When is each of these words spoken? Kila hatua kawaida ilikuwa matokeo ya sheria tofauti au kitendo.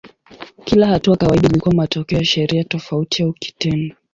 Kila 0.65 0.87
hatua 0.87 1.17
kawaida 1.17 1.49
ilikuwa 1.49 1.75
matokeo 1.75 2.19
ya 2.19 2.25
sheria 2.25 2.63
tofauti 2.63 3.23
au 3.23 3.33
kitendo. 3.33 3.95